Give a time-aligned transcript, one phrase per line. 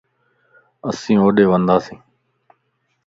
[0.89, 1.99] اسين ھوڏي ونداسين